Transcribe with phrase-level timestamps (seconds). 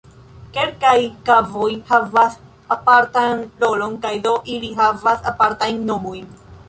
[0.53, 0.93] Kelkaj
[1.27, 2.37] kavoj havas
[2.77, 6.27] apartan rolon kaj do ili havas apartajn nomojn.